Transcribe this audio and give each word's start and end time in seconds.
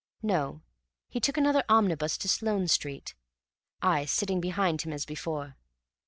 No, 0.23 0.63
he 1.09 1.19
took 1.19 1.37
another 1.37 1.63
omnibus 1.69 2.17
to 2.17 2.27
Sloane 2.27 2.67
Street, 2.67 3.13
I 3.83 4.05
sitting 4.05 4.41
behind 4.41 4.81
him 4.81 4.91
as 4.93 5.05
before. 5.05 5.57